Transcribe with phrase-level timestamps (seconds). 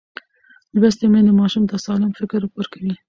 [0.79, 2.93] لوستې میندې ماشوم ته سالم فکر ورکوي.